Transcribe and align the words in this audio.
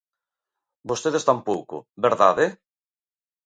Vostedes 0.89 1.27
tampouco, 1.29 1.75
verdade? 2.05 2.45